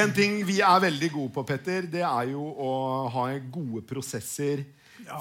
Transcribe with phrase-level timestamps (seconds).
[0.00, 2.70] En ting vi er veldig gode på, Petter, det er jo å
[3.12, 4.64] ha gode prosesser.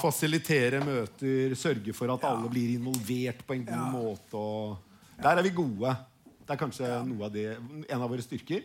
[0.02, 4.38] Fasilitere møter, sørge for at alle blir involvert på en god måte.
[4.38, 5.96] Og der er vi gode.
[6.46, 7.46] Det er kanskje av det,
[7.90, 8.64] en av våre styrker.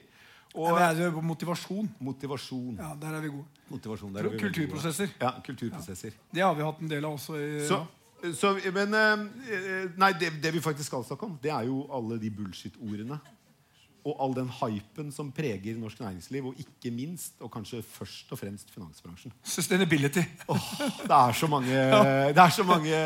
[0.54, 1.88] Og Ja, det er motivasjon.
[1.98, 2.76] motivasjon.
[2.78, 3.44] Ja, Der er vi gode.
[3.70, 5.08] motivasjon der er vi kulturprosesser.
[5.18, 5.42] gode.
[5.46, 6.12] Kulturprosesser.
[6.14, 6.32] Ja.
[6.32, 7.34] Det har vi hatt en del av også.
[7.34, 7.86] I, Så,
[8.34, 12.18] så, men eh, Nei, det, det vi faktisk skal snakke om, det er jo alle
[12.18, 13.18] de bullshit-ordene.
[14.04, 18.38] Og all den hypen som preger norsk næringsliv, og ikke minst, og kanskje først og
[18.38, 19.32] fremst finansbransjen.
[19.40, 20.20] Sustainability.
[20.52, 20.66] Oh,
[21.00, 21.78] det er så mange,
[22.36, 22.98] det er så mange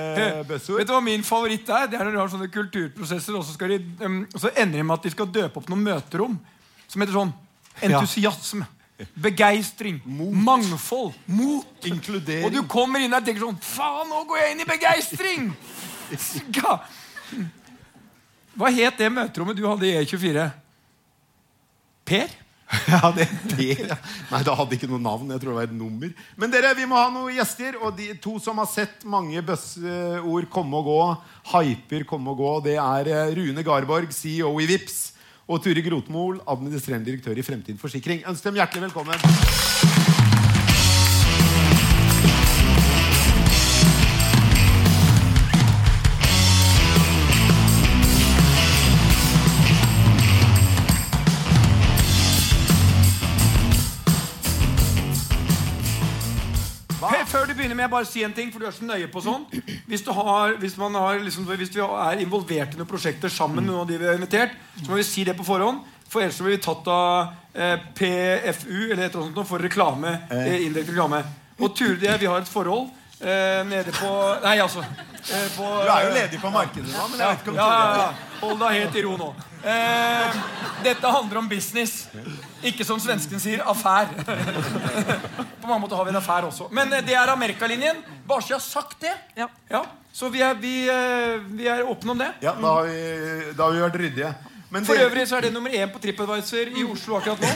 [0.48, 1.87] Vet du hva min favoritt er?
[1.87, 4.88] Det er når de har sånne kulturprosesser, og så, de, um, og så ender de
[4.91, 6.34] med at de skal døpe opp noen møterom
[6.88, 7.33] som heter sånn
[7.87, 8.66] entusiasme.
[9.29, 10.02] Begeistring.
[10.35, 11.15] Mangfold.
[11.30, 11.85] Mot.
[11.87, 12.49] Inkludering.
[12.49, 15.43] Og du kommer inn der og tenker sånn Faen, nå går jeg inn i begeistring!
[18.59, 20.49] Hva het det møterommet du hadde i E24?
[22.09, 22.28] Per?
[22.88, 23.24] Ja, det,
[23.56, 23.76] det,
[24.28, 25.30] nei, det hadde ikke noe navn.
[25.32, 26.10] Jeg tror det var et nummer.
[26.37, 27.78] Men dere, vi må ha noen gjester.
[27.80, 30.98] Og de to som har sett mange buzzord komme og gå,
[31.54, 34.98] hyper komme og gå, det er eh, Rune Garborg, CEO i Vips
[35.48, 38.20] og Ture Grotmol, administrerende direktør i Fremtid Forsikring.
[38.29, 39.16] Ønsk dem hjertelig velkommen.
[57.29, 59.23] Før du begynner med jeg bare si en ting, for du er så nøye på
[59.24, 59.45] sånn.
[59.88, 63.60] Hvis, du har, hvis, man har, liksom, hvis vi er involvert i noen prosjekter sammen
[63.60, 65.84] med noen av de vi har invitert, så må vi si det på forhånd.
[66.09, 70.15] For ellers blir vi tatt av eh, PFU eller et eller annet for reklame.
[70.32, 71.20] Eh, indirekte reklame.
[71.58, 72.86] Og Ture og jeg, vi har et forhold
[73.20, 74.12] eh, nede på
[74.44, 74.84] Nei, altså.
[75.19, 78.08] Eh, på, Du er jo ledig på markedet nå, men jeg vet ikke om ja.
[78.38, 79.32] Hold deg helt i ro nå.
[79.66, 80.38] Eh,
[80.86, 82.06] dette handler om business.
[82.66, 84.10] Ikke som svensken sier, affær.
[85.60, 86.66] På mange måter har vi en affær også.
[86.74, 88.00] Men eh, det er Amerikalinjen.
[88.26, 89.14] Bare så jeg har sagt det.
[89.38, 89.82] Ja.
[90.12, 92.32] Så vi er, vi, eh, vi er åpne om det.
[92.42, 92.98] Ja, da har vi,
[93.54, 94.32] da har vi vært ryddige.
[94.70, 95.06] Men For det...
[95.06, 97.52] øvrig så er det nummer én på TripAdvisor i Oslo akkurat nå.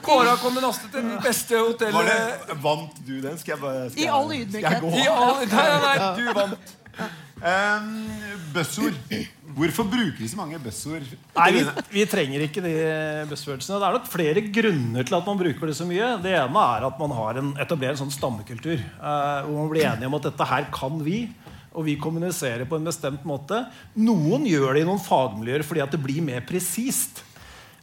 [0.00, 3.36] Kåra Kombinaste til den beste hotellet det, Vant du den?
[3.38, 4.86] Skal jeg bare skal I all ydmykhet.
[5.10, 6.72] all, Nei, nei, nei, du vant.
[7.40, 7.90] Um,
[8.54, 8.96] buzzord.
[9.60, 11.04] Hvorfor bruker vi så mange buzzord?
[11.36, 11.62] Nei, vi,
[11.92, 12.72] vi trenger ikke de
[13.28, 13.76] buzzwordsene.
[13.76, 16.14] Det er nok flere grunner til at man bruker det så mye.
[16.24, 18.78] Det ene er at man har en, etablerer en sånn stammekultur.
[18.80, 21.26] eh, hvor man blir enige om at dette her kan vi.
[21.76, 23.60] Og vi kommuniserer på en bestemt måte.
[24.00, 27.22] Noen gjør det i noen fagmiljøer fordi at det blir mer presist.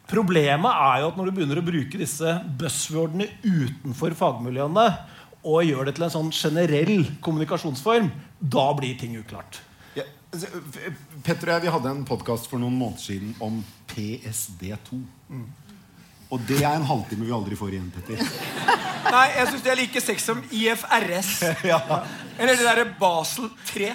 [0.08, 4.90] Problemet er jo at når du begynner å bruke disse buzzwordene utenfor fagmiljøene,
[5.48, 8.10] og gjør det til en sånn generell kommunikasjonsform,
[8.42, 9.62] da blir ting uklart.
[10.32, 13.62] Petter og jeg vi hadde en podkast for noen måneder siden om
[13.94, 15.00] PSD2.
[16.28, 18.20] Og det er en halvtime vi aldri får igjen, Petter.
[19.14, 21.30] Nei, jeg syns det er like sexy som IFRS.
[22.42, 23.92] Eller det derre Basel 3.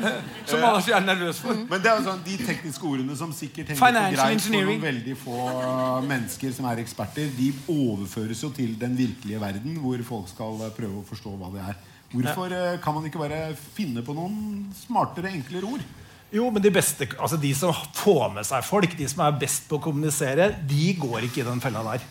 [0.50, 1.60] Som alle er så gjerne nervøse for.
[1.70, 4.82] Men det er jo sånn, de tekniske ordene som sikkert henger på greit for noen
[4.82, 10.02] veldig få uh, mennesker som er eksperter, de overføres jo til den virkelige verden, hvor
[10.08, 11.78] folk skal uh, prøve å forstå hva det er.
[12.12, 13.40] Hvorfor uh, kan man ikke bare
[13.78, 15.86] finne på noen smartere, enklere ord?
[16.34, 19.68] Jo, men de beste, altså de som får med seg folk, de som er best
[19.70, 22.06] på å kommunisere, de går ikke i den fella der.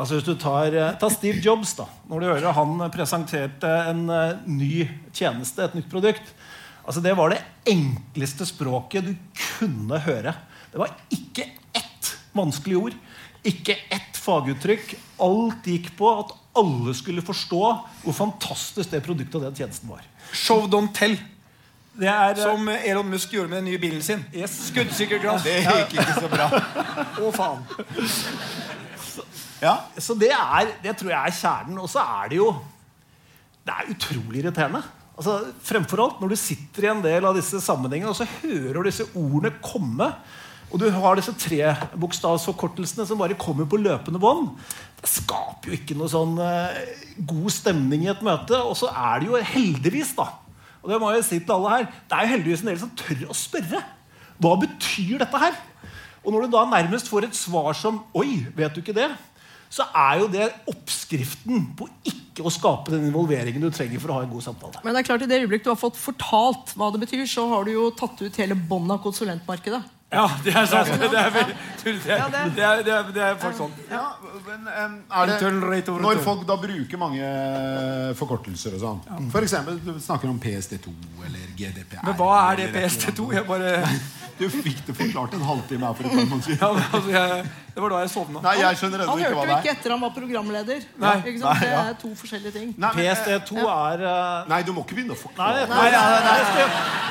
[0.00, 1.74] Altså hvis du tar, eh, Ta Steve Jobs.
[1.74, 6.22] da Når du hører Han presenterte en eh, ny tjeneste, et nytt produkt.
[6.86, 10.34] Altså Det var det enkleste språket du kunne høre.
[10.70, 12.94] Det var ikke ett vanskelig ord.
[13.44, 14.94] Ikke ett faguttrykk.
[15.20, 17.60] Alt gikk på at alle skulle forstå
[18.04, 20.06] hvor fantastisk det produktet og den tjenesten var.
[20.32, 21.18] Show don't tell.
[21.98, 24.24] Det er, eh, Som Elon Musk gjorde med den nye bilen sin.
[24.46, 25.42] Skuddsikker glass.
[25.42, 26.46] Det gikk ikke så bra.
[27.20, 27.64] Å, faen.
[29.60, 31.78] Ja, Så det, er, det tror jeg er kjernen.
[31.82, 32.54] Og så er det jo
[33.66, 34.82] Det er utrolig irriterende.
[35.20, 38.86] Altså, fremfor alt når du sitter i en del av disse sammenhengene og så hører
[38.86, 40.06] disse ordene komme,
[40.70, 44.54] og du har disse trebokstavsforkortelsene som bare kommer på løpende bånd.
[44.96, 46.94] Det skaper jo ikke noe sånn eh,
[47.28, 48.56] god stemning i et møte.
[48.64, 50.30] Og så er det jo heldigvis, da
[50.80, 52.92] Og det må jeg si til alle her Det er jo heldigvis en del som
[52.96, 53.82] tør å spørre.
[54.40, 55.58] Hva betyr dette her?
[56.24, 59.10] Og når du da nærmest får et svar som Oi, vet du ikke det?
[59.70, 64.16] Så er jo det oppskriften på ikke å skape den involveringen du trenger for å
[64.18, 64.82] ha en god samtale.
[64.82, 67.46] Men det er klart i det øyeblikk du har fått fortalt hva det betyr, så
[67.52, 69.84] har du jo tatt ut hele båndet av konsulentmarkedet.
[70.10, 70.88] Ja, det er sant.
[70.98, 73.74] Det er, veldig- det er, det- er, det er, det er faktisk sånn.
[73.90, 74.00] ja
[74.46, 75.52] men um, er det
[76.02, 77.28] Når folk da bruker mange
[78.18, 80.92] forkortelser og sånn For eksempel du snakker om PSD2
[81.28, 82.02] eller GDPR.
[82.08, 83.28] Men hva er det PST2?
[83.38, 83.76] Jeg bare
[84.40, 87.50] Du fikk det forklart en halvtime her for et par måneder siden.
[87.70, 88.40] Ja, det var da jeg sovna.
[88.42, 89.76] Nei, jeg skjønner ennå Han ikke hørte hva jo det ikke er.
[89.78, 90.80] etter han var programleder.
[90.98, 91.12] Nei.
[91.30, 91.44] Ikke sant?
[91.54, 91.82] Nei, Det ja.
[91.86, 92.68] er to forskjellige ting.
[92.76, 95.68] Nei, men, eh, PSD2 er eh, Nei, du må ikke begynne å Nei, forklare.
[95.70, 96.68] nei, nei, nei, jeg, skal,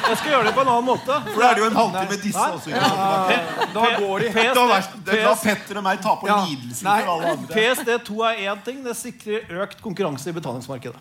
[0.09, 1.19] jeg skal gjøre det på en annen måte.
[1.29, 2.51] For da er det jo en halvtime med disse Nei.
[2.59, 2.67] også.
[2.69, 3.73] ikke sant?
[3.79, 4.33] Da går de.
[4.35, 4.97] Det var verst.
[5.09, 6.39] Det La Petter og meg ta på Ja.
[6.45, 6.97] lidelsen Nei.
[7.05, 7.55] for alle andre.
[7.55, 8.83] PSD2 er én ting.
[8.83, 10.99] Det sikrer økt konkurranse i betalingsmarkedet.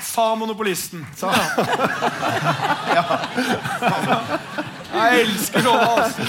[0.00, 1.06] Sa monopolisten.
[4.96, 6.22] Jeg elsker sånne, altså.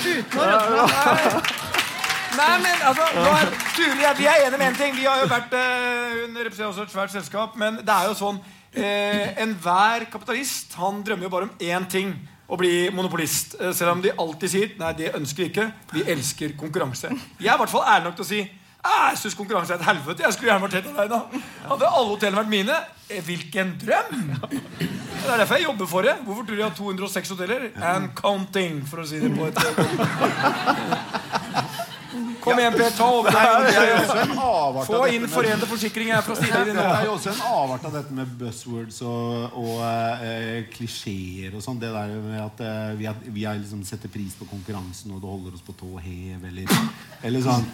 [2.37, 4.95] Nei, men altså, er, Turi, ja, Vi er enige med en ting.
[4.97, 7.55] Vi har jo vært eh, Hun representerer også et svært selskap.
[7.57, 8.37] Men det er jo sånn
[8.77, 12.13] eh, Enhver kapitalist han drømmer jo bare om én ting.
[12.47, 13.57] Å bli monopolist.
[13.57, 15.67] Eh, selv om de alltid sier Nei, det ønsker vi ikke.
[15.95, 17.07] Vi elsker konkurranse.
[17.39, 19.81] Jeg er i hvert fall ærlig nok til å si «Ah, jeg syns konkurranse er
[19.81, 20.23] et helvete.
[20.23, 21.41] Jeg skulle gjerne vært helt alene.
[21.67, 22.75] Hadde alle hotellene vært mine,
[23.09, 24.13] eh, hvilken drøm!
[25.27, 26.15] Det er derfor jeg jobber for det.
[26.23, 27.69] Hvorfor tror du jeg har 206 hoteller?
[27.83, 29.57] And counting, for å si det på et
[32.47, 32.91] Kom igjen, Per.
[32.95, 33.35] Ta over.
[33.35, 37.97] Er er avart Få inn Forente fra Stine Det er jo også en avart av
[37.97, 41.81] dette med buzzwords og, og eh, klisjeer og sånn.
[41.81, 45.23] Det der med at eh, vi, er, vi er liksom setter pris på konkurransen, og
[45.23, 46.71] det holder oss på tå hev, eller,
[47.27, 47.67] eller sånn.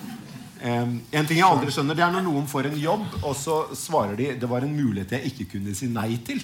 [0.64, 0.84] Eh,
[1.20, 4.16] en ting jeg aldri skjønner, det er når noen får en jobb, og så svarer
[4.16, 6.40] de det var en mulighet jeg ikke kunne si nei til.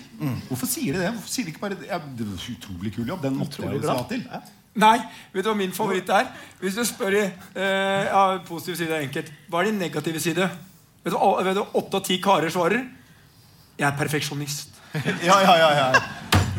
[0.50, 1.12] Hvorfor sier de det?
[1.16, 3.24] Hvorfor sier de ikke bare ja, det var en utrolig kul jobb?
[3.24, 4.26] Den måtte jeg jo ja til.
[4.80, 4.98] Nei,
[5.34, 6.28] vet du hva min favoritt er?
[6.60, 9.32] Hvis du spør i eh, ja, positiv side er enkelt.
[9.50, 10.46] Hva er din negative side?
[11.04, 12.84] Vet du hva åtte av ti karer svarer?
[13.80, 14.76] Jeg er perfeksjonist.
[15.30, 16.02] Ja, ja, ja, ja.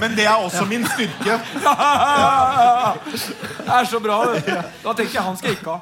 [0.00, 1.40] Men det er også min styrke.
[3.60, 4.24] Det er så bra.
[4.24, 4.40] du.
[4.84, 5.80] Da tenker jeg han skal jeg ikke ha.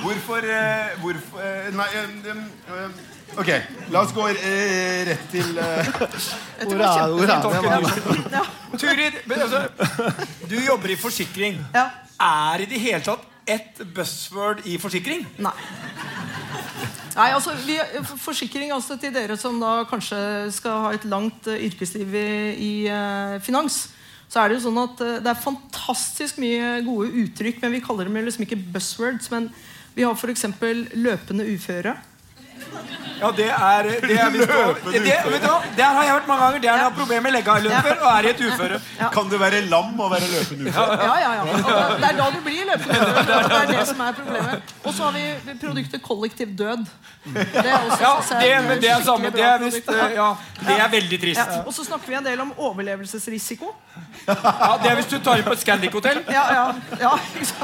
[0.00, 2.44] Hvorfor, eh, hvorfor eh, Nei um,
[2.74, 2.94] um,
[3.38, 3.50] Ok,
[3.92, 5.90] la oss gå eh, rett til eh,
[6.64, 8.32] Hvor er, hvor er?
[8.32, 8.44] Ja.
[8.80, 9.66] Turid, men altså,
[10.50, 11.58] du jobber i forsikring.
[11.74, 11.88] Ja.
[12.20, 15.24] Er i det hele tatt ett buzzword i forsikring?
[15.42, 15.54] Nei.
[17.16, 17.76] Nei, altså, vi,
[18.22, 20.18] Forsikring altså, til dere som da kanskje
[20.54, 23.82] skal ha et langt eh, yrkesliv i, i eh, finans.
[24.30, 27.82] Så er det jo sånn at eh, det er fantastisk mye gode uttrykk, men vi
[27.84, 29.30] kaller dem jo liksom ikke buzzwords.
[29.34, 29.50] Men
[29.94, 30.46] vi har f.eks.
[30.94, 31.96] løpende uføre.
[33.20, 35.56] Ja, det er, det er hvis du, det, vet du hva?
[35.76, 36.60] Der har jeg hørt mange ganger.
[36.62, 38.78] Det er når jeg har problemer med leggeløper og er i et uføre.
[39.12, 40.94] Kan du være lam og være løpende ufør?
[41.02, 41.42] Ja, ja, ja.
[41.42, 43.28] Og det- er da du blir løpende ufør.
[43.28, 44.72] Det er det som er problemet.
[44.84, 46.86] Og så har vi produktet kollektiv død.
[47.24, 49.30] Det er også, Ja, det, men det er skikkelig samme.
[49.30, 50.04] bra Det er, visst, produkt.
[50.04, 50.30] eh, ja,
[50.70, 51.40] det er veldig trist.
[51.44, 53.74] Ja, og så snakker vi en del om overlevelsesrisiko.
[54.28, 54.34] Ja,
[54.82, 56.22] det er hvis du tar inn på et Scandic-hotell.
[56.32, 56.64] Ja, ja,
[57.00, 57.12] ja.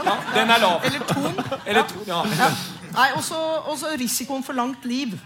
[0.05, 0.81] Ja, den er lav.
[0.85, 1.41] Eller ton.
[1.67, 2.23] Eller to, ja.
[2.97, 3.41] Nei, også,
[3.73, 5.17] også risikoen for langt liv.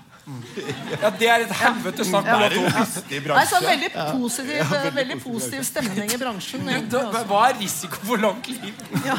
[1.03, 2.35] ja, det er et helvete snakk Ja.
[2.37, 2.79] på Det en lotto.
[2.85, 6.69] vistig Nei, så veldig positiv, veldig positiv stemning i bransjen.
[6.69, 7.25] egentlig, Da-.
[7.27, 8.75] Hva er risiko for langt liv?
[9.05, 9.17] Ja.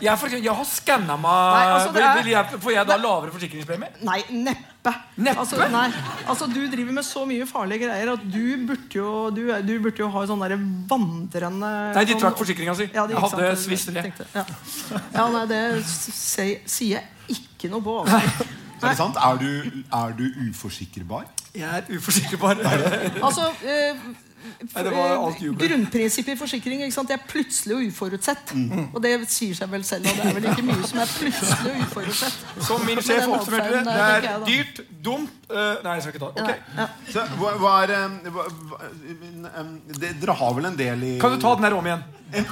[0.00, 1.54] Jeg, for, jeg har skanna meg.
[1.54, 3.88] Nei, altså, er- jeg, får jeg da lavere forsikringspremie?
[4.02, 4.94] Nei, neppe.
[5.16, 5.38] Neppe?
[5.40, 5.86] Altså, nei,
[6.26, 9.98] altså, du driver med så mye farlige greier at du burde jo, du, du burde
[10.02, 10.56] jo ha sånn der
[10.90, 12.90] vandrende Nei, de sånn- trakk forsikringa si.
[12.92, 13.54] Ja, Jeg hadde
[13.94, 14.12] jeg.
[14.34, 14.44] Ja.
[15.14, 18.00] ja, nei, det sier jeg ikke noe på.
[18.04, 18.44] Altså.
[18.84, 19.16] Er det sant?
[19.16, 19.46] Er du,
[19.96, 21.24] er du uforsikkerbar?
[21.54, 22.50] Jeg er uforsikkerbar.
[23.22, 23.96] Altså, eh,
[24.44, 25.40] Nei, det var alt.
[25.60, 27.08] Grunnprinsippet i forsikring ikke sant?
[27.08, 28.52] det er plutselig og uforutsett.
[28.54, 28.88] Mm.
[28.92, 30.08] Og det sier seg vel selv.
[30.10, 32.36] Og det er vel ikke mye som er plutselig og uforutsett.
[32.68, 33.84] Som min sjef oppsummerte det.
[33.88, 36.44] Det er dyrt, dumt uh, Nei, jeg skal ikke ta det.
[36.44, 36.50] Ok.
[36.78, 36.86] Ja.
[37.12, 38.42] Så, hva, hva er eh, hva,
[38.88, 42.04] eh, det, Dere har vel en del i Kan du ta den her om igjen?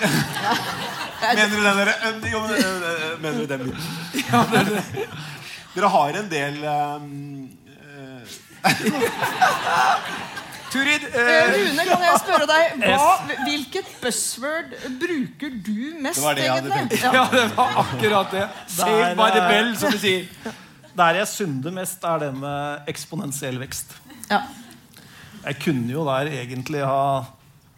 [1.22, 2.14] Mener du den der, eh,
[3.22, 3.82] Mener du den biten?
[5.74, 7.00] Dere har en del eh,
[10.72, 13.08] Turid, Eh, eh, Rune, kan jeg spørre deg hva,
[13.44, 14.70] Hvilket buzzword
[15.02, 17.00] bruker du mest, Det var det jeg hadde egentlig?
[17.00, 17.14] tenkt.
[17.18, 18.46] ja, det var akkurat det.
[18.72, 20.26] Saved by the eh, bell, som de sier.
[21.02, 23.94] Der jeg synder mest, er det med eksponentiell vekst.
[24.30, 24.42] Ja.
[25.44, 27.24] Jeg kunne jo der egentlig ha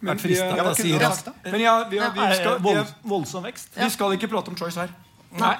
[0.01, 1.11] Men vært vi, frista til å si kunne du det.
[1.15, 1.51] sagt, da?
[1.51, 3.69] Men ja, vi, vi, Nei, skal, vi, vold, voldsom vekst.
[3.79, 4.91] vi skal ikke prate om choice her.
[5.35, 5.51] Hva,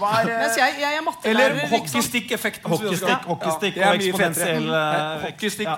[0.00, 1.30] hva er eh, Mens jeg, jeg er mattelærer.
[1.30, 1.78] Eller liksom.
[1.78, 2.70] hockeystick-effekten.
[2.70, 5.24] Hockeystick, hockeystick, Ja, det og eksponentiell eh, vekst.
[5.26, 5.68] Hockeystick.
[5.68, 5.76] Ja.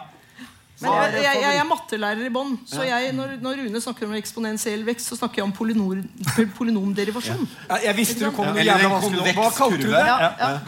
[0.84, 4.14] Men jeg, jeg, jeg er mattelærer i bånn, så jeg, når, når Rune snakker om
[4.18, 7.46] eksponentiell vekst, så snakker jeg om polynomderivasjon.
[7.68, 10.04] Ja, jeg visste du kom med jævla vanskelig Hva kalte du det?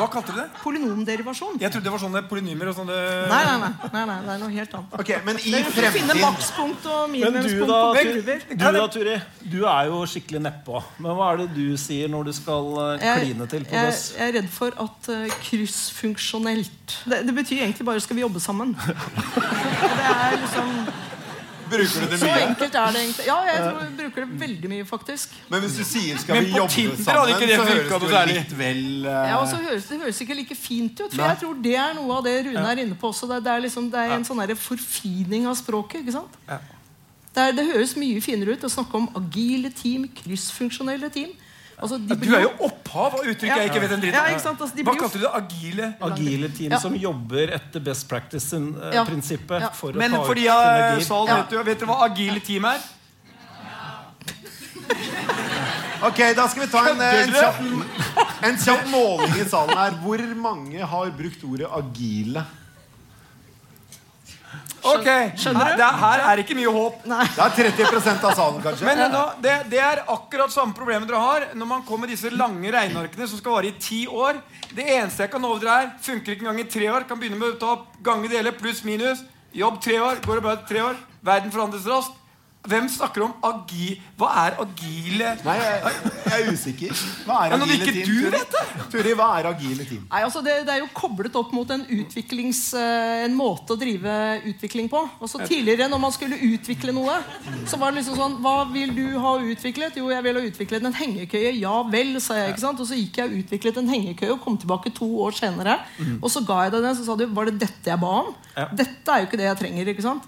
[0.01, 0.47] Hva kalte du det?
[0.63, 1.61] Polynomderivasjon.
[1.63, 2.97] Jeg trodde det var sånne polynymer og sånne
[3.31, 4.97] Nei, nei, nei, nei, nei, det er noe helt annet.
[5.03, 8.47] Okay, Men i å finne makspunkt og minimumspunkt på kurver.
[8.51, 9.17] du da, Turi.
[9.47, 10.83] Du er jo skikkelig nedpå.
[11.03, 14.29] Men hva er det du sier når du skal eh, kline til på jeg, jeg
[14.29, 18.75] er redd for at uh, kryssfunksjonelt det, det betyr egentlig bare 'skal vi jobbe sammen'?
[19.99, 20.71] det er liksom
[21.71, 23.27] bruker du det Så enkelt er det egentlig.
[23.27, 25.35] Ja, jeg tror jeg bruker det veldig mye, faktisk.
[25.51, 28.11] Men hvis du sier 'skal vi jobbe Tinder sammen', hadde ikke det så høres det
[28.11, 29.29] jo litt vel uh...
[29.31, 31.11] Ja, og så høres Det høres ikke like fint ut.
[31.11, 31.29] For Nei.
[31.29, 33.27] jeg tror det er noe av det Rune er inne på også.
[33.27, 36.01] Det, det er, liksom, det er en sånn forfining av språket.
[36.01, 36.39] ikke sant?
[36.49, 36.59] Ja.
[37.35, 41.35] Det, er, det høres mye finere ut å snakke om agile team, kryssfunksjonelle team.
[41.79, 44.41] Altså, de Du er jo- opphav av uttrykk jeg ikke vet en dritt Ja, ikke
[44.41, 44.61] sant?
[44.61, 45.33] Altså, de Hva blir jo- kalte du det?
[45.35, 45.95] Agile?
[46.01, 46.79] Agile team Ja.
[46.79, 49.69] som jobber etter best practice-prinsippet Ja.
[49.71, 52.79] for Men fordi jeg sa det, vet, du, vet du hva agile team er?
[56.03, 57.61] Ok, Da skal vi ta en, eh, en, kjapp,
[58.45, 59.91] en kjapp måling i salen her.
[60.03, 62.45] Hvor mange har brukt ordet agile?
[64.93, 65.09] Ok,
[65.41, 65.71] Skjønner du?
[65.71, 66.99] her, det, her er ikke mye håp.
[67.07, 68.87] Det er 30% av salen, kanskje.
[68.89, 72.31] Men nå, det, det er akkurat samme problemet dere har når man kommer med disse
[72.35, 74.43] lange regnearkene som skal vare i ti år.
[74.73, 77.09] Det eneste jeg kan love dere er funker ikke engang i tre år.
[77.09, 79.25] Kan begynne med å ta opp gange deler pluss minus.
[79.57, 80.23] Jobb tre år.
[80.27, 81.03] Går det bare tre år.
[81.27, 82.23] Verden forandres raskt.
[82.67, 83.95] Hvem snakker om agi...
[84.19, 85.95] Hva er agile Nei, jeg,
[86.27, 87.03] jeg er usikker.
[87.27, 88.07] Hva er Ja, når agile ikke team?
[88.09, 88.65] du vet det!
[88.93, 90.03] Turi, hva er agile team?
[90.11, 94.17] Nei, altså det, det er jo koblet opp mot en eh, En måte å drive
[94.53, 95.03] utvikling på.
[95.21, 97.19] Altså Tidligere, når man skulle utvikle noe,
[97.69, 99.99] så var det liksom sånn Hva vil du ha utviklet?
[100.01, 101.55] Jo, jeg vil ha utviklet en hengekøye.
[101.61, 102.55] Ja vel, sa jeg.
[102.55, 102.83] ikke sant?
[102.83, 105.79] Og så gikk jeg og utviklet en hengekøye og kom tilbake to år senere.
[106.21, 108.33] Og så ga jeg deg den, så sa du Var det dette jeg ba om?
[108.57, 108.69] Ja.
[108.77, 109.93] Dette er jo ikke det jeg trenger.
[109.93, 110.27] ikke sant?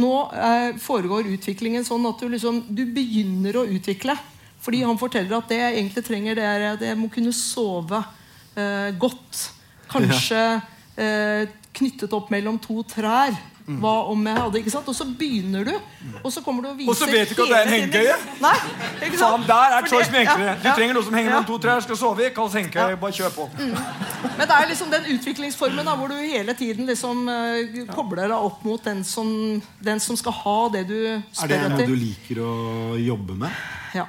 [0.00, 4.16] Nå eh, foregår utviklingen sånn at du liksom Du begynner å utvikle.
[4.62, 7.98] Fordi han forteller at det jeg egentlig trenger, det er at jeg må kunne sove
[8.54, 9.48] eh, godt.
[9.90, 10.38] Kanskje
[10.96, 13.34] eh, knyttet opp mellom to trær.
[13.62, 14.88] Hva om jeg hadde, ikke sant?
[14.90, 15.70] Og så begynner du,
[16.24, 17.74] og så kommer du og viser Og så vet du ikke at det er en
[17.76, 18.16] hengekøye?
[18.42, 18.54] Nei,
[19.06, 19.36] ikke sant?
[19.36, 20.46] Faen, der er For choice det- mye enklere.
[20.48, 21.36] ja, Du ja, trenger noe som henger ja.
[21.36, 22.30] mellom to trær, skal sove i.
[22.34, 22.88] Kalles hengekøye.
[22.90, 22.96] Ja.
[23.04, 23.46] Bare kjør på.
[23.54, 28.36] Men det er liksom den utviklingsformen da, hvor du hele tiden liksom uh, kobler deg
[28.50, 31.86] opp mot den som, den som skal ha det du Er det noe etter.
[31.86, 32.52] du liker å
[32.98, 33.50] jobbe med?
[33.94, 34.08] Ja.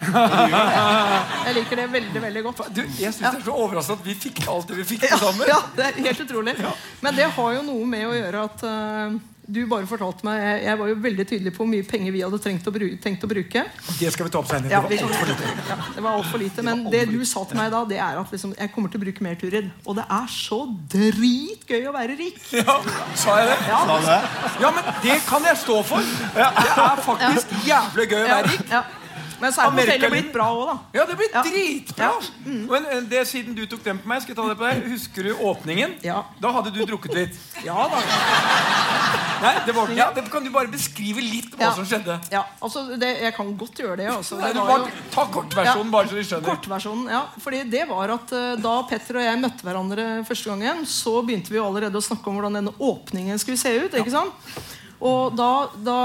[1.46, 2.62] Jeg liker det veldig veldig godt.
[2.74, 5.18] Du, jeg synes det er så overraskende at vi fikk alt det vi fikk til
[5.20, 5.48] sammen.
[5.50, 6.56] ja, det er helt utrolig.
[7.04, 9.18] Men det har jo noe med å gjøre at uh,
[9.50, 12.20] du bare fortalte meg jeg, jeg var jo veldig tydelig på hvor mye penger vi
[12.22, 13.64] hadde trengt å bruke, tenkt å bruke.
[13.98, 14.70] Det skal vi ta opp senere.
[14.70, 15.50] Ja, Det var altfor lite.
[15.72, 16.64] ja, det var altfor lite.
[16.66, 19.04] Men det du sa til meg da, det er at liksom, jeg kommer til å
[19.08, 19.72] bruke mer Turid.
[19.84, 20.60] Og det er så
[20.94, 22.38] dritgøy å være rik.
[22.60, 22.78] Ja,
[23.18, 23.58] sa jeg det?
[23.68, 24.20] Ja, Sa det?
[24.62, 26.14] Ja, men det kan jeg stå for.
[26.36, 26.48] Det
[26.86, 28.66] er faktisk jævlig gøy å være rik.
[28.70, 28.84] ja.
[29.40, 30.74] Men så er det hotellet blitt bra òg, da.
[30.98, 31.42] Ja, det blir Ja.
[31.46, 32.10] dritbra.
[32.10, 32.30] Ja.
[32.46, 32.66] Mm.
[32.70, 34.82] Men det, siden du tok den på meg, skal jeg ta det på deg.
[34.92, 35.94] Husker du åpningen?
[36.04, 36.24] Ja.
[36.40, 37.38] Da hadde du drukket litt.
[37.64, 38.00] Ja da.
[39.40, 42.18] Nei, det var, ja, det kan du bare beskrive litt hva som skjedde?
[42.32, 44.08] Ja, altså, det, jeg kan godt gjøre det.
[44.12, 44.36] Altså.
[44.36, 46.48] Nei, Det du var ta kortversjonen, bare så de skjønner.
[46.50, 47.22] Kortversjonen, ja.
[47.40, 51.48] Fordi det var at uh, Da Petter og jeg møtte hverandre første gangen, så begynte
[51.54, 53.96] vi jo allerede å snakke om hvordan denne åpningen skulle se ut.
[53.96, 54.52] ikke sant?
[55.00, 55.98] Og da, da,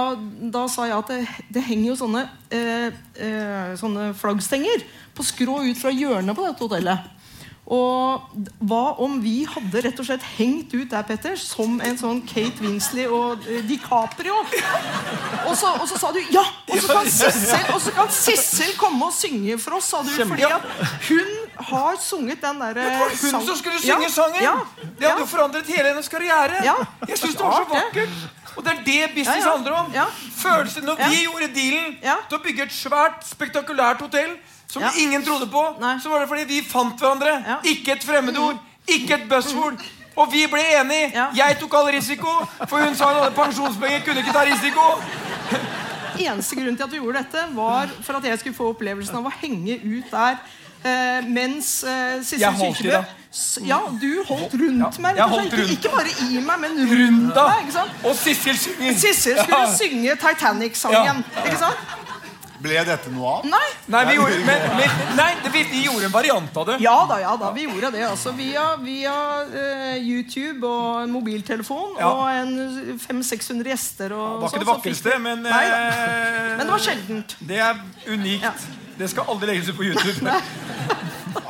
[0.56, 1.20] da sa jeg at det,
[1.52, 2.22] det henger jo sånne,
[2.56, 2.88] eh,
[3.20, 4.86] eh, sånne flaggstenger
[5.16, 7.12] på skrå ut fra hjørnet på dette hotellet.
[7.66, 8.22] Og
[8.70, 12.62] hva om vi hadde rett og slett hengt ut der, Petter, som en sånn Kate
[12.62, 14.38] Winsley og eh, DiCaprio?
[15.50, 16.44] Og så, og så sa du ja!
[16.70, 20.14] Og så kan Sissel, og så kan Sissel komme og synge for oss, sa du.
[20.14, 20.70] Fordi at
[21.10, 21.34] hun
[21.72, 24.44] har sunget den derre hun som skulle synge sangen!
[24.46, 26.62] Ja, Det hadde jo forandret hele hennes karriere.
[26.70, 26.78] Ja.
[27.10, 28.45] Jeg synes det var så vakkert.
[28.56, 29.56] Og det er det business Ja, ja.
[29.56, 29.92] handler om.
[29.94, 30.06] Ja.
[30.40, 31.98] Følelsen Når vi gjorde dealen
[32.30, 35.98] til å bygge et svært, spektakulært hotell som ingen trodde på, Nei.
[36.04, 37.60] så var det fordi vi fant hverandre.
[37.64, 38.58] Ikke et fremmedord,
[38.88, 39.84] ikke et buzzword.
[40.16, 41.12] Og vi ble enige.
[41.36, 42.32] Jeg tok all risiko,
[42.70, 44.86] for hun sa hun hadde pensjonspenger, kunne ikke ta risiko.
[46.16, 49.26] Eneste grunn til at vi gjorde dette, var for at jeg skulle få opplevelsen av
[49.28, 50.38] å henge ut der.
[50.86, 53.00] Eh, mens eh, Sissel Kyrkjebø
[53.66, 55.18] Ja, du holdt rundt meg.
[55.18, 55.72] holdt rundt.
[55.74, 57.64] Ikke bare i meg, men rundt meg.
[57.66, 57.92] ikke sant?
[58.06, 58.94] Og Sissel synger.
[59.02, 59.74] Sissel skulle Ja.
[59.76, 61.24] synge Titanic-sangen.
[61.46, 61.96] Ikke sant?
[62.66, 63.44] Ble dette noe av?
[63.46, 63.66] Nei.
[63.94, 66.78] Nei, vi gjorde, men, men, nei vi, vi gjorde en variant av det.
[66.82, 68.06] Ja da, ja da, vi gjorde det.
[68.08, 69.14] altså Via, via
[69.44, 72.10] uh, YouTube og en mobiltelefon Ja.
[72.14, 74.16] og 500-600 gjester.
[74.16, 77.38] Og Det var ikke sånn, det vakreste, men uh, Men det var sjeldent.
[77.42, 78.44] Det er unikt.
[78.44, 78.54] Ja.
[78.96, 80.32] Det skal aldri legges ut på YouTube.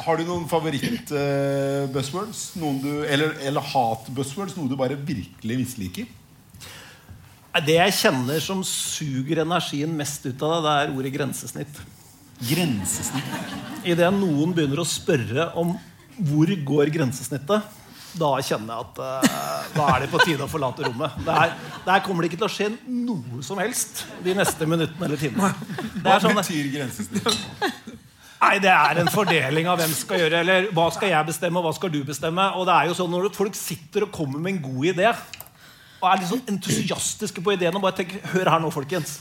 [0.05, 2.45] Har du noen favoritt-buzzwords?
[2.57, 4.55] eller eller hat-buzzwords?
[4.57, 6.07] Noe du bare virkelig misliker?
[7.65, 11.77] Det jeg kjenner som suger energien mest ut av det, det er ordet grensesnitt.
[12.49, 13.29] Grensesnitt.
[13.87, 15.77] Idet noen begynner å spørre om
[16.15, 17.63] hvor går grensesnittet,
[18.15, 21.15] da kjenner jeg at uh, da er det på tide å forlate rommet.
[21.25, 21.53] Der,
[21.85, 25.51] der kommer det ikke til å skje noe som helst de neste minuttene eller timene.
[25.95, 27.27] Det Hva sånn, betyr grensesnitt?
[28.43, 31.67] nei, det er en fordeling av hvem skal gjøre Eller hva skal jeg bestemme, og
[31.67, 32.49] hva skal du bestemme?
[32.59, 35.13] Og det er jo sånn Når folk sitter og kommer med en god idé,
[36.01, 39.17] og er litt sånn entusiastiske på ideen og bare tenker Hør her nå, folkens.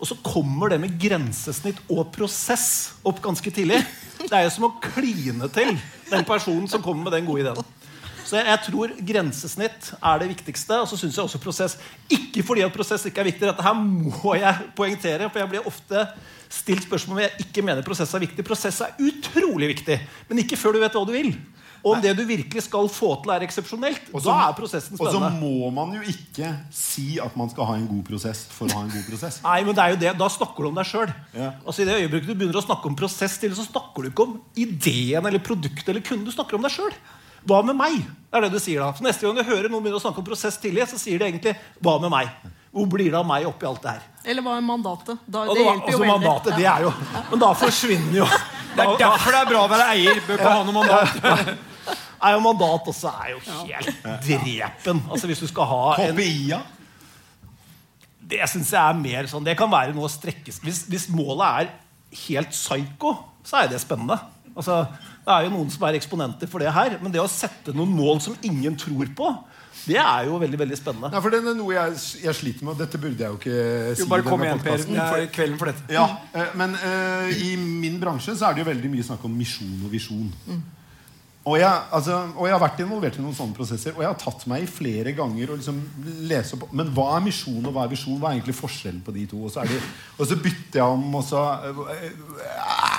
[0.00, 2.66] Og så kommer det med grensesnitt og prosess
[3.06, 3.78] opp ganske tidlig.
[4.18, 5.76] Det er jo som å kline til
[6.10, 7.70] den personen som kommer med den gode ideen.
[8.34, 10.80] Så jeg, tror grensesnitt er det viktigste.
[10.82, 11.76] Og så syns jeg også prosess.
[12.10, 13.46] Ikke fordi at prosess ikke er viktig.
[13.46, 16.08] Dette her må jeg poengtere, for jeg blir ofte
[16.54, 18.44] stilt spørsmål om jeg ikke mener prosess er viktig.
[18.46, 21.30] Prosess er utrolig viktig, men ikke før du vet hva du vil.
[21.84, 25.26] Og om det du virkelig skal få til, er eksepsjonelt, så- da er prosessen spennende.
[25.26, 28.66] Og så må man jo ikke si at man skal ha en god prosess for
[28.66, 29.42] å ha en god prosess.
[29.44, 31.12] Nei, men det er jo det, Da snakker du om deg sjøl.
[31.36, 31.50] Ja.
[31.66, 34.22] Altså, I det øyeblikket du begynner å snakke om prosess, til, så snakker du ikke
[34.26, 36.24] om ideen eller produktet eller kunden.
[36.24, 36.94] Du snakker om deg sjøl.
[37.44, 38.00] Hva med meg?
[38.04, 38.90] Det er det du sier da.
[38.96, 41.28] Så Neste gang du hører noen begynne å snakke om prosess tidlig, så sier de
[41.28, 42.52] egentlig 'hva med meg'?
[42.74, 44.02] Hvor blir det av meg oppi alt det her?
[44.24, 45.18] Eller hva er mandatet?
[45.26, 46.14] Da, det det var, hjelper jo altså, veldig.
[46.14, 46.92] mandatet, det er jo
[47.30, 48.26] Men da forsvinner jo
[48.74, 50.20] Det er derfor det er bra å være eier.
[50.26, 51.54] Bør ikke ha noe mandat.
[52.24, 55.02] Nei, og Mandat også er jo helt drepen.
[55.12, 56.60] Altså Hvis du skal ha en KPI-a?
[58.24, 61.44] Det synes jeg er mer sånn Det kan være noe å strekkes hvis, hvis målet
[61.44, 61.72] er
[62.24, 64.16] helt psycho, så er det spennende.
[64.54, 64.84] Altså,
[65.24, 66.98] det er jo noen som er eksponenter for det her.
[67.00, 69.30] Men det å sette noen mål som ingen tror på,
[69.84, 71.10] det er jo veldig veldig spennende.
[71.12, 73.56] Nei, for det er noe jeg, jeg sliter med, og dette burde jeg jo ikke
[73.96, 74.04] si.
[74.04, 74.84] Jo, bare kom igjen, Per.
[74.84, 75.88] Det er kvelden for dette.
[75.92, 79.36] Ja, eh, Men uh, i min bransje så er det jo veldig mye snakk om
[79.36, 80.30] misjon og visjon.
[81.44, 84.20] Og, jeg, altså, og jeg har vært involvert i noen sånne prosesser, og jeg har
[84.20, 85.82] tatt meg i flere ganger å liksom
[86.24, 88.16] lese opp Men hva er misjon og hva er visjon?
[88.16, 89.42] Hva er egentlig forskjellen på de to?
[89.44, 89.82] Og så, er de,
[90.16, 92.93] og så bytter jeg om, og så uh,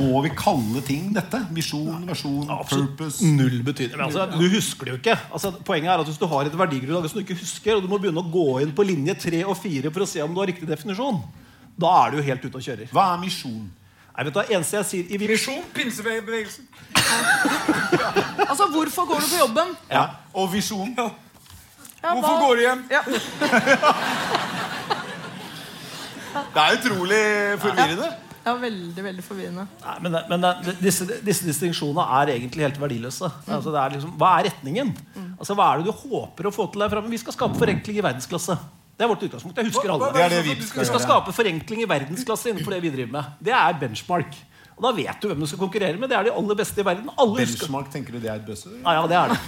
[0.00, 1.38] Må vi kalle ting dette?
[1.54, 3.22] Misjon, versjon, purpose?
[3.24, 3.96] Null betydning.
[3.96, 5.16] Men altså, du husker det jo ikke.
[5.32, 7.88] Altså, poenget er at Hvis du har et verdigrunnlag som du ikke husker, og du
[7.92, 10.40] må begynne å gå inn på linje 3 og 4 for å se om du
[10.42, 11.20] har riktig definisjon,
[11.80, 12.90] da er du jo helt ute og kjører.
[12.92, 13.68] Hva er misjon?
[14.10, 16.66] Nei, vet du, eneste jeg sier i vir- Visjon, pinsebevegelsen.
[18.50, 19.68] Altså, hvorfor går du på jobben?
[19.90, 20.04] Ja.
[20.34, 20.90] Og visjon?
[20.98, 21.06] Ja,
[22.00, 22.82] Hvorfor hva- går du hjem?
[22.90, 23.02] Ja.
[26.54, 27.22] Det er utrolig
[27.62, 28.08] forvirrende.
[28.50, 29.64] Ja, veldig, veldig forvirrende.
[29.84, 33.30] Nei, men, men det- disse, disse distinksjonene er egentlig helt verdiløse.
[33.46, 34.88] Altså, det er liksom, hva er retningen?
[35.38, 37.08] Altså, hva er det du håper å få til der framme?
[37.14, 38.54] Vi skal skape forenkling i verdensklasse.
[39.00, 39.56] Det er vårt utgangspunkt.
[39.56, 42.70] Jeg husker alle Det er det vi Vi skal skal skape forenkling i verdensklasse innenfor
[42.76, 43.24] det vi driver med.
[43.48, 44.32] Det er benchmark.
[44.76, 46.08] Og da vet du hvem du skal konkurrere med.
[46.12, 47.08] Det er de aller beste i verden.
[47.16, 48.68] Alle husker Benchmark, tenker du det er et bøsse?
[48.84, 49.38] Ja, ja, det er det.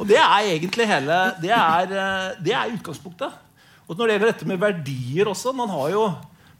[0.00, 3.30] Og det er egentlig hele Det er, eh, det er utgangspunktet.
[3.88, 6.02] Og når det gjelder dette med verdier også Man har jo,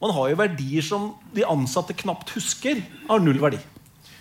[0.00, 3.60] man har jo verdier som de ansatte knapt husker, har null verdi.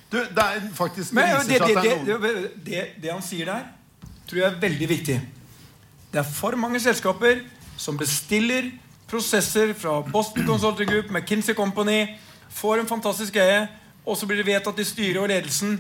[0.10, 3.68] Du, det er faktisk Men det det, det, det han sier der,
[4.28, 5.18] tror jeg er veldig viktig.
[6.10, 7.44] Det er for mange selskaper
[7.80, 8.72] som bestiller
[9.10, 12.18] prosesser fra Boston Consulting Group, McKinsey Company,
[12.50, 13.68] får en fantastisk greie,
[14.06, 15.80] og så blir det vedtatt i styret og ledelsen,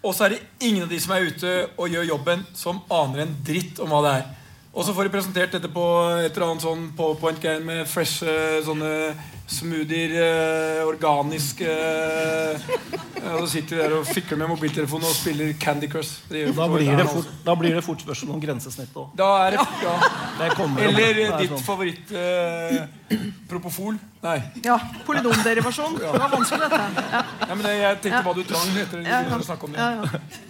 [0.00, 3.26] og så er det ingen av de som er ute og gjør jobben, som aner
[3.26, 4.28] en dritt om hva det er.
[4.70, 5.84] Og så får de presentert dette på
[6.22, 8.92] et eller annet sånn powerpoint-greie med fresh eh, sånne
[9.50, 12.60] smoothier, eh, organisk eh,
[13.20, 16.20] ja, Så sitter vi der og fikler med mobiltelefonen og spiller Candy Crush.
[16.30, 19.08] Det gjør Da for- blir det fort, da blir det fort spørsmål om grensesnitt òg.
[19.18, 19.94] Da er det ja.
[20.38, 20.88] Det kommer jo.
[20.88, 21.64] Eller Det er ditt sånn.
[21.66, 23.18] favoritt eh,
[23.50, 23.98] Propofol.
[24.22, 24.36] Nei.
[24.64, 25.98] Ja, Polynomderivasjon.
[25.98, 26.80] Det var vanskelig, dette.
[27.10, 29.78] Ja, Ja, men det, jeg tenkte hva du trang etter ja, å snakke om det.
[29.78, 30.49] ja, ja.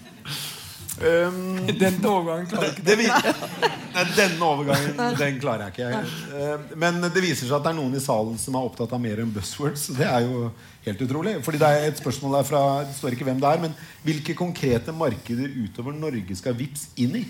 [1.01, 2.83] Um, Den overgangen klarer jeg ikke.
[2.85, 5.89] det vi, nei, denne overgangen den klarer jeg ikke.
[5.95, 6.59] Jeg.
[6.83, 9.23] Men det viser seg at det er noen i salen som er opptatt av mer
[9.23, 9.87] enn buzzwords.
[9.97, 10.51] Det er jo
[10.85, 11.39] helt utrolig.
[11.47, 14.37] Fordi det er et spørsmål der fra Det står ikke hvem det er, men hvilke
[14.37, 17.25] konkrete markeder utover Norge skal VIPS inn i?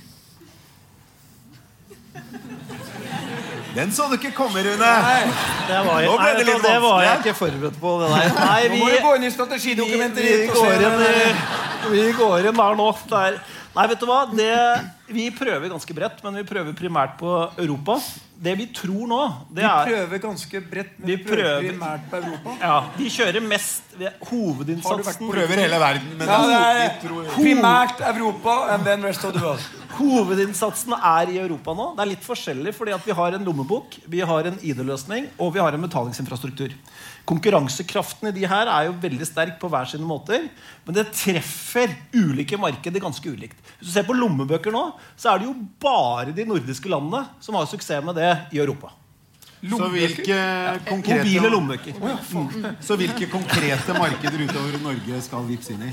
[3.75, 4.91] Den så du ikke komme, Rune.
[5.71, 7.93] Det var, Nå ble nei, det det var jeg ikke forberedt på.
[8.01, 8.33] Det der.
[8.35, 11.95] Nei, Nå må du gå inn i strategidokumentet vi, ditt og går se inn i,
[11.95, 12.89] vi går inn der nå.
[13.13, 13.39] Det er,
[13.77, 14.21] nei, vet du hva?
[14.35, 14.51] Det,
[15.15, 17.31] vi prøver ganske bredt, men vi prøver primært på
[17.61, 17.99] Europa.
[18.41, 19.19] Det vi tror nå,
[19.53, 22.55] det er, Vi er prøver ganske bredt, men Vi prøver prøver- primært på Europa.
[22.63, 23.83] ja, Vi kjører mest
[24.31, 29.35] hovedinnsatsen Prøver hele verden, men Ja, det er tror primært Europa and then rest of
[29.35, 29.61] the world.
[29.99, 31.91] Hovedinnsatsen er i Europa nå.
[31.97, 35.53] Det er litt forskjellig fordi at vi har en lommebok, vi har en ID-løsning og
[35.55, 36.73] vi har en betalingsinfrastruktur.
[37.31, 40.49] Konkurransekraften i de her er jo veldig sterk på hver sine måter.
[40.87, 43.59] Men det treffer ulike markeder ganske ulikt.
[43.79, 47.59] Hvis du ser på lommebøker nå, så er det jo bare de nordiske landene som
[47.59, 48.91] har suksess med det i Europa.
[49.61, 50.37] Så hvilke
[50.89, 51.93] Mobile oh, lommebøker.
[52.81, 55.91] så hvilke konkrete markeder utover Norge skal Vipps inn i?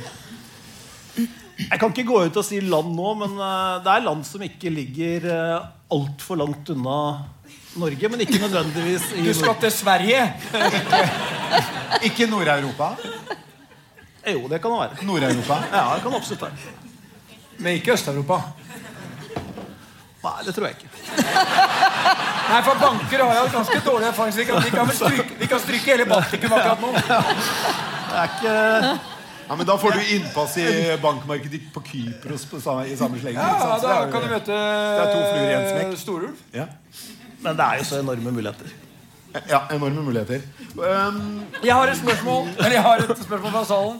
[1.58, 4.44] Jeg kan ikke gå ut og si land nå, men eh, det er land som
[4.46, 6.98] ikke ligger uh, altfor langt unna
[7.80, 8.10] Norge.
[8.10, 10.22] Men ikke nødvendigvis i Du skal til Sverige!
[12.08, 12.92] Ikke Nord-Europa?
[14.28, 15.06] Jo, det kan det være.
[15.08, 15.58] Nord-Europa?
[15.74, 16.52] Ja, det kan absolutt være.
[17.58, 18.42] Men ikke Øst-Europa.
[20.24, 20.90] Nei, det tror jeg ikke.
[22.48, 24.34] Nei, for banker har jo ganske dårlig erfaring.
[24.34, 26.92] så Vi kan, vi kan, stryke, vi kan stryke hele Baltikum akkurat nå.
[26.98, 28.56] Det er ikke
[29.48, 30.66] Ja, men Da får du innpass i
[31.02, 33.40] bankmarkedet på Kypros på samme, i samme slenge.
[33.40, 35.96] Ja, da kan du møte.
[35.98, 36.36] Storulv.
[36.54, 36.66] ja.
[37.42, 38.70] Men det er jo så enorme muligheter.
[39.50, 40.42] ja, enorme muligheter.
[40.78, 44.00] Um, Jeg har et spørsmål Eller jeg har et spørsmål fra salen.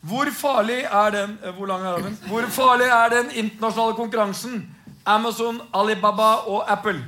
[0.00, 2.18] Hvor farlig er den eh, Hvor lang er den?
[2.28, 4.66] Hvor farlig er den internasjonale konkurransen?
[5.06, 7.04] Amazon, Alibaba og Apple.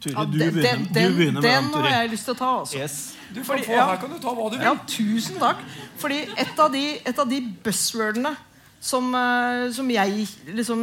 [0.00, 2.34] Turi, Ja, du, den begynner, den, du begynner med den den, har jeg lyst til
[2.34, 2.50] å ta.
[2.60, 2.78] altså.
[2.78, 3.14] Yes.
[3.34, 3.86] Du får Fordi- få, ja.
[3.90, 4.64] Her kan du ta hva du vil.
[4.64, 5.56] Ja, tusen takk.
[5.98, 8.34] Fordi et av de, et av de buzzwordene
[8.80, 10.80] som, eh, som jeg liksom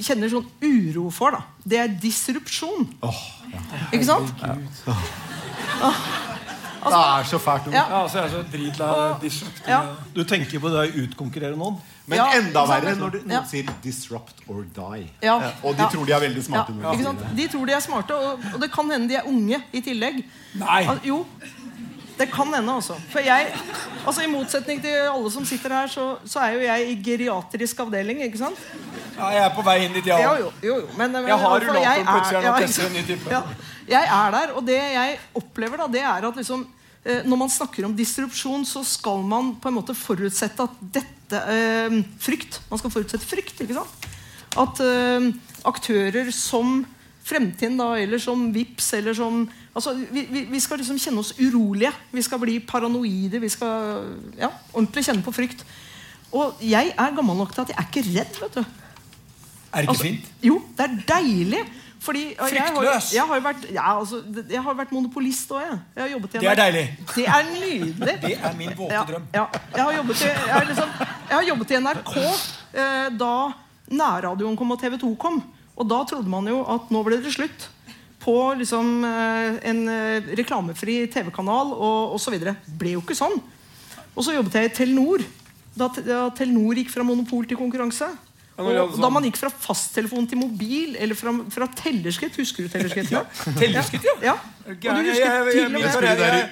[0.00, 2.88] kjenner sånn uro for, da, det er disrupsjon.
[3.92, 4.32] Ikke sant?
[6.82, 7.74] det er så fælt ord.
[7.76, 7.84] Ja.
[7.90, 9.62] Ja, jeg er så dritlei av disrupt.
[9.68, 9.80] Ja.
[10.14, 11.76] Du tenker på det å utkonkurrere noen?
[12.10, 13.42] Men Ja, enda verre når du, noen Ja.
[13.46, 15.06] sier 'disrupt or die'.
[15.22, 15.52] Ja.
[15.62, 15.88] Og de Ja.
[15.88, 16.72] tror de er veldig smarte.
[16.82, 17.36] Ja, de ikke sant?
[17.36, 20.24] De tror de er smarte, og, og det kan hende de er unge i tillegg.
[20.54, 20.84] Nei.
[20.88, 21.26] Al jo,
[22.18, 22.96] det kan hende, altså.
[23.12, 23.48] For jeg,
[24.04, 27.80] altså I motsetning til alle som sitter her, så, så er jo jeg i geriatrisk
[27.84, 28.22] avdeling.
[28.26, 28.60] ikke sant?
[29.16, 30.18] Ja, jeg er på vei inn dit, ja.
[30.20, 30.92] Ja, jo, jo, jo.
[30.98, 33.32] Men, men, Jeg har altså, jeg plutselig ja, ikke en ny type.
[33.32, 33.42] Ja,
[33.88, 36.64] jeg er der, og det jeg opplever, da, det er at liksom
[37.04, 41.44] eh, når man snakker om disrupsjon, så skal man på en måte forutsette at dette
[41.56, 42.60] eh, Frykt.
[42.70, 43.60] Man skal forutsette frykt.
[43.64, 44.10] ikke sant?
[44.60, 45.32] At eh,
[45.68, 46.82] aktører som
[47.22, 51.92] Fremtiden, da, eller som Vips eller som altså, vi, vi, skal liksom kjenne oss urolige.
[52.12, 53.40] Vi skal bli paranoide.
[53.40, 54.02] Vi skal
[54.38, 55.64] ja, ordentlig kjenne på frykt.
[56.32, 58.40] Og jeg er gammel nok til at jeg er ikke redd.
[58.40, 60.32] vet du Er det ikke Altså, fint?
[60.42, 61.64] Jo, det er deilig.
[62.02, 63.12] Fordi og jeg har, Fryktløs.
[63.14, 65.76] jeg har jo vært, ja, altså, jeg har vært monopolist òg, jeg.
[65.94, 66.82] jeg har jobbet i Det er deilig.
[67.14, 68.14] Det er nydelig.
[68.24, 69.28] Det er min våte Ja, drøm.
[69.34, 69.44] ja.
[69.76, 70.88] Jeg, har jobbet i, jeg, har liksom,
[71.28, 73.34] jeg har jobbet i NRK eh, da
[74.02, 75.38] nærradioen kom og TV 2 kom.
[75.76, 77.68] Og da trodde man jo at nå ble det slutt
[78.22, 82.38] på liksom, eh, en eh, reklamefri TV-kanal og osv.
[82.78, 83.38] Ble jo ikke sånn.
[84.12, 85.24] Og så jobbet jeg i Telenor.
[85.74, 88.10] Da, da Telenor gikk fra monopol til konkurranse.
[88.58, 92.68] Og da sånn- man gikk fra fasttelefon til mobil, eller fra, fra tellerskritt Husker du
[92.68, 93.10] tellerskritt?
[93.10, 93.22] Ja.
[93.56, 94.12] Tellerskritt, ja.
[94.22, 94.34] ja.
[94.34, 94.72] ja.
[94.72, 95.88] Og du husker Jeg- jeg- til jeg- og med- det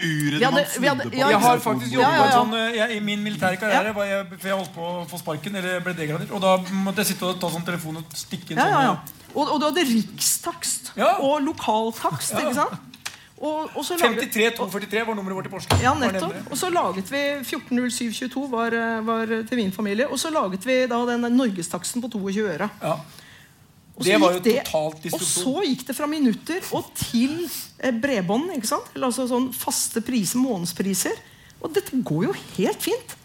[0.00, 1.16] uret man snudde på?
[1.18, 4.26] Jeg har faktisk Ja, jobbet ja, sånn eh, jeg, I min militære karriere var jeg,
[4.40, 7.22] For jeg holdt på å få sparken Eller ble degradert Og da måtte jeg sitte
[7.28, 8.94] og ta sånn telefon Og stikke inn Ja, ja, ja.
[8.96, 11.18] sånn Og, og du hadde rikstakst Ja.
[11.20, 12.32] og lokaltakst.
[12.34, 12.78] ikke sant?
[13.40, 16.34] Og, og så 53 243 var nummeret vårt i Porsgrunn ja, nettopp.
[16.52, 20.08] Og så laget vi 140722 var, eh, var til min familie.
[20.12, 22.68] Og så laget vi da den norgestaksten på 22 øre.
[22.82, 22.98] Ja.
[23.96, 27.48] Og så Det var jo totalt Og så gikk det fra minutter og til
[27.78, 28.52] eh, bredbånd.
[28.56, 28.92] ikke sant?
[28.94, 31.16] Eller altså sånn faste priser, månedspriser.
[31.60, 33.16] Og dette går jo helt fint.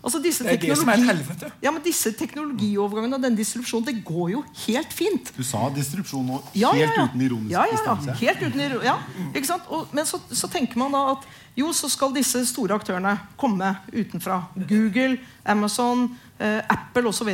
[0.00, 1.50] Altså disse Det er det som er et helvete.
[1.60, 5.28] Ja, men disse teknologiovergangene og den disrupsjonen, det går jo helt fint.
[5.36, 7.04] Du sa distrupsjon nå Ja, helt ja, ja.
[7.10, 8.14] uten ironisk ja, ja, ja.
[8.22, 8.96] Helt uten ja,
[9.34, 9.68] ikke sant?
[9.68, 13.74] Og, men så, så tenker man da at jo, så skal disse store aktørene komme
[13.92, 14.40] utenfra.
[14.70, 16.06] Google, Amazon,
[16.38, 17.28] eh, Apple osv.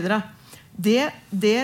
[0.75, 0.99] Det,
[1.31, 1.59] det,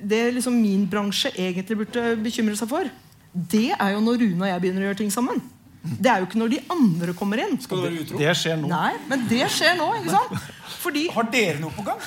[0.00, 2.88] det liksom min bransje egentlig burde bekymre seg for,
[3.32, 5.42] det er jo når Rune og jeg begynner å gjøre ting sammen.
[5.82, 7.54] Det er jo ikke når de andre kommer inn.
[7.62, 8.18] Skal du være utro?
[8.18, 8.68] Det skjer nå.
[8.68, 9.86] Nei, men det skjer nå.
[10.00, 10.48] ikke sant?
[10.78, 11.98] Fordi Har dere noe på gang?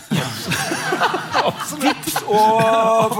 [1.41, 2.12] Absolutt.
[2.27, 3.17] og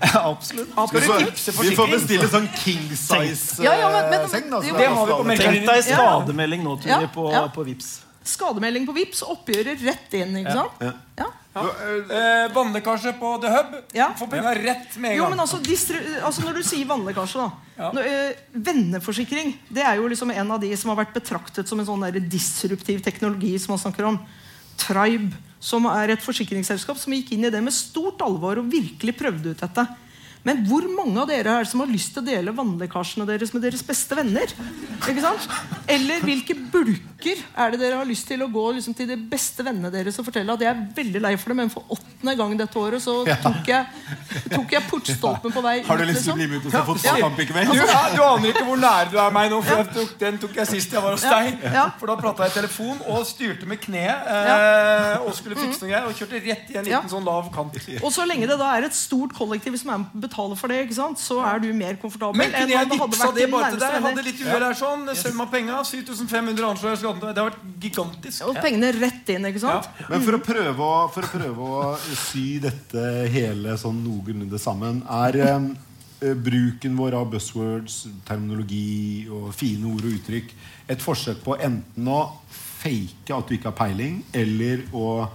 [0.00, 0.70] Absolutt.
[0.72, 4.20] Skal Vi du får, tipse vi får bestille sånn king size Ja, ja, men- men-
[4.24, 4.30] eh,
[4.78, 5.36] Det har vi på.
[5.36, 7.48] Tenk deg skademelding nå, Turi, Ja, på, ja.
[7.48, 8.00] på Vips.
[8.24, 10.36] skademelding på Vips, oppgjøret rett inn.
[10.36, 10.72] ikke sant?
[11.18, 11.26] Ja.
[11.54, 11.64] Ja.
[11.66, 14.12] eh, Vannlekkasje på The Hub Ja.
[14.14, 15.58] Får penga rett med en Jo, gang men altså,
[16.22, 17.90] altså Når du sier vannlekkasje, da Ja.
[17.96, 21.80] Nå, eh, Venneforsikring det er jo liksom en av de som har vært betraktet som
[21.80, 23.58] en sånn der disruptiv teknologi.
[23.58, 24.20] som man snakker om
[24.76, 29.16] Tribe, som er et forsikringsselskap som gikk inn i det med stort alvor og virkelig
[29.18, 29.86] prøvde ut dette.
[30.46, 33.60] Men hvor mange av dere er som har lyst til å dele vannlekkasjene deres med
[33.66, 34.48] deres beste venner?
[35.04, 35.44] Ikke sant?
[35.90, 39.60] Eller hvilke bulker er det dere har lyst til å gå liksom, til de beste
[39.66, 42.54] vennene deres og fortelle at jeg er veldig lei for det, men for åttende gang
[42.56, 43.84] dette året så tok jeg,
[44.54, 45.90] tok jeg portstolpen på vei ut?
[45.90, 46.40] Har du lyst til å liksom?
[46.40, 47.74] bli med ut og se fotballkamp i Du, kveld?
[47.84, 50.56] er- du aner ikke hvor nære du er meg nå, for jeg tok, den tok
[50.62, 51.68] jeg sist jeg var hos deg.
[52.00, 55.92] For da prata jeg i telefon og styrte med kneet eh, og skulle fikse noe
[55.92, 56.08] greier.
[56.08, 57.76] Og kjørte rett i en liten sånn lav kant.
[58.00, 60.78] Og så lenge det da er et stort kollektiv som er med betale for det,
[60.86, 61.20] ikke sant?
[61.20, 62.38] så er du mer komfortabel.
[62.38, 63.96] Men kunne jeg vippsa det bare til deg?
[63.96, 65.04] Jeg hadde litt uhell her sånn.
[65.18, 65.82] Send meg penga.
[65.90, 67.20] 7500 anslår jeg hatt.
[67.26, 68.46] Det har vært gigantisk.
[68.48, 69.90] Og pengene rett inn, ikke sant?
[69.90, 70.08] Ja.
[70.14, 71.92] Men for å, prøve å, for å prøve å
[72.24, 79.88] sy dette hele sånn noenlunde sammen Er eh, bruken vår av buzzwords, terminologi og fine
[79.90, 80.54] ord og uttrykk
[80.90, 82.22] et forsøk på enten å
[82.80, 85.28] fake at du ikke har peiling, eller å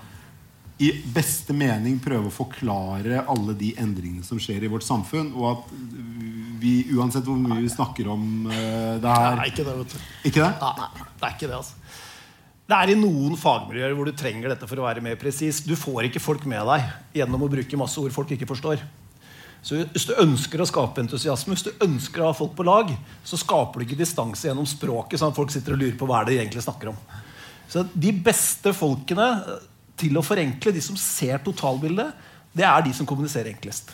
[0.78, 5.46] i beste mening prøve å forklare alle de endringene som skjer i vårt samfunn, og
[5.54, 5.70] at
[6.60, 10.12] vi, uansett hvor mye vi snakker om uh, det her Nei, ikke det, vet du.
[10.32, 10.52] Ikke det?
[10.60, 11.82] Nei, det er ikke det, altså.
[12.66, 15.62] Det er i noen fagmiljøer hvor du trenger dette for å være mer presis.
[15.62, 16.88] Du får ikke folk med deg
[17.20, 18.82] gjennom å bruke masse ord folk ikke forstår.
[19.66, 22.90] Så Hvis du ønsker å skape entusiasme, hvis du ønsker å ha folk på lag,
[23.26, 26.20] så skaper du ikke distanse gjennom språket, sånn at folk sitter og lurer på hva
[26.20, 27.00] er det de egentlig snakker om.
[27.70, 29.30] Så De beste folkene
[29.98, 32.14] til å forenkle, de som ser totalbildet,
[32.56, 33.94] det er de som kommuniserer enklest.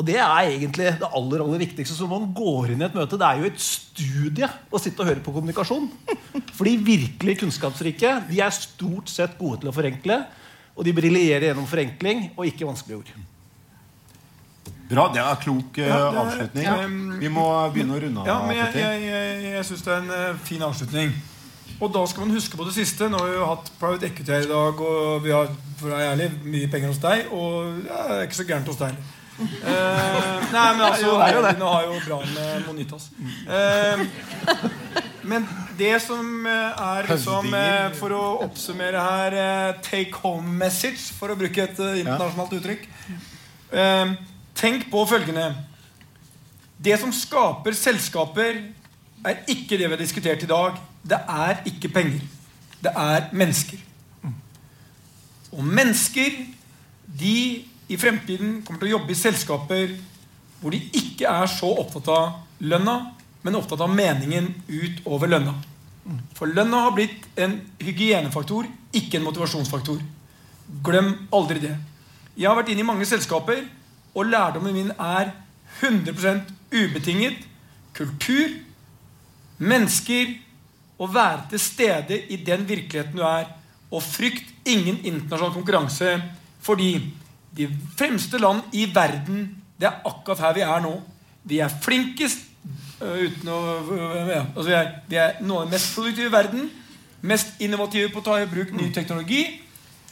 [0.00, 1.92] Og det er egentlig det aller aller viktigste.
[1.92, 5.10] Så man går inn i et møte, Det er jo et studie å sitte og
[5.10, 5.90] høre på kommunikasjon.
[6.56, 10.22] For de virkelig kunnskapsrike de er stort sett gode til å forenkle.
[10.72, 13.10] Og de briljerer gjennom forenkling og ikke vanskelige ord.
[14.90, 15.04] Bra.
[15.12, 16.64] Det er klok eh, Ja, det er- avslutning.
[16.64, 17.18] ja.
[17.20, 18.26] Vi må begynne å runde av.
[18.26, 21.12] Ja, men jeg, jeg, jeg, jeg syns det er en uh, fin avslutning.
[21.78, 23.08] Og da skal man huske på det siste.
[23.08, 25.48] Nå har vi jo hatt private equity her i dag, og vi har
[25.80, 27.30] for å være ærlig, mye penger hos deg.
[27.32, 29.00] Og ja, det er ikke så gærent hos deg.
[29.40, 31.14] Eh, nei, men altså,
[31.56, 33.06] Nå har jo bra med Monitas.
[33.48, 34.02] Eh,
[35.30, 35.46] men
[35.78, 41.32] det som eh, er liksom eh, For å oppsummere her eh, Take home message, for
[41.32, 42.84] å bruke et eh, internasjonalt uttrykk.
[43.72, 44.12] Eh,
[44.60, 45.54] tenk på følgende
[46.76, 48.60] Det som skaper selskaper,
[49.24, 50.78] er ikke det vi har diskutert i dag.
[51.02, 52.20] Det er ikke penger.
[52.80, 53.78] Det er mennesker.
[55.52, 56.36] Og mennesker
[57.20, 59.96] de i fremtiden kommer til å jobbe i selskaper
[60.60, 62.96] hvor de ikke er så opptatt av lønna,
[63.42, 65.54] men opptatt av meningen utover lønna.
[66.36, 70.00] For lønna har blitt en hygienefaktor, ikke en motivasjonsfaktor.
[70.84, 71.74] Glem aldri det.
[72.36, 73.64] Jeg har vært inne i mange selskaper,
[74.14, 75.32] og lærdommen min er
[75.80, 77.46] 100% ubetinget
[77.96, 78.52] kultur,
[79.60, 80.34] mennesker,
[81.00, 83.48] å være til stede i den virkeligheten du er.
[83.90, 86.18] Og frykt ingen internasjonal konkurranse,
[86.60, 86.92] fordi
[87.56, 87.66] de
[87.98, 89.48] fremste land i verden,
[89.80, 90.92] det er akkurat her vi er nå.
[91.48, 92.44] Vi er flinkest
[93.00, 96.28] øh, uten å øh, ja, altså vi, er, vi er noe av det mest produktive
[96.28, 96.68] i verden.
[97.20, 99.42] Mest innovative på å ta i bruk ny teknologi.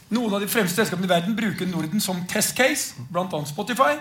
[0.09, 3.43] Noen av de fremste selskapene i verden bruker Norden som test case, bl.a.
[3.45, 3.99] Spotify.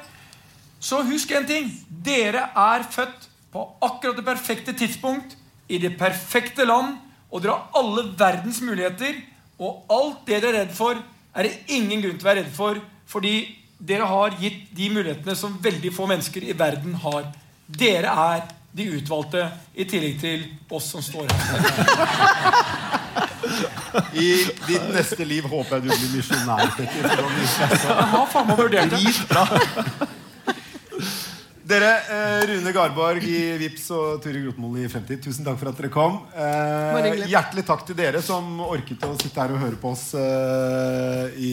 [0.81, 1.69] Så husk en ting.
[1.89, 5.37] Dere er født på akkurat det perfekte tidspunkt
[5.69, 6.97] i det perfekte land,
[7.31, 9.21] og dere har alle verdens muligheter.
[9.59, 11.01] Og alt det dere er redd for,
[11.35, 13.35] er det ingen grunn til å være redd for, fordi
[13.79, 17.29] dere har gitt de mulighetene som veldig få mennesker i verden har.
[17.67, 18.47] Dere er
[18.79, 20.45] de utvalgte, i tillegg til
[20.77, 21.39] oss som står her.
[24.13, 24.29] I
[24.69, 26.69] ditt neste liv håper jeg du blir misjonær.
[26.77, 27.89] Stressa.
[27.89, 29.01] Jeg har faen meg vurdert det.
[31.69, 35.77] Dere, eh, Rune Garborg i Vips og Ture Grotmol i 50, tusen takk for at
[35.77, 36.15] dere kom.
[36.33, 41.37] Eh, hjertelig takk til dere som orket å sitte her og høre på oss eh,
[41.37, 41.51] i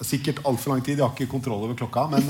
[0.00, 0.96] sikkert altfor lang tid.
[0.96, 2.24] Jeg har ikke kontroll over klokka, men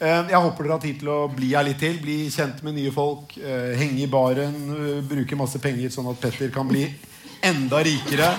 [0.00, 2.00] jeg håper dere har tid til å bli her litt til.
[2.00, 3.36] Bli kjent med nye folk,
[3.82, 4.56] henge i baren,
[5.10, 6.86] bruke masse penger sånn at Petter kan bli
[7.44, 8.32] enda rikere.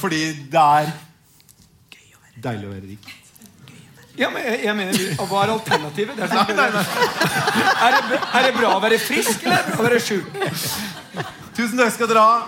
[0.00, 0.24] Fordi
[0.56, 0.90] det er
[2.48, 3.14] deilig å være rik.
[4.16, 6.16] Ja, men jeg, jeg mener, Hva er alternativet?
[6.16, 6.60] Det er, sånn,
[7.86, 10.38] er, det, er det bra å være frisk, eller er det bra å være sjuk?
[11.56, 12.38] Tusen takk skal dere ha.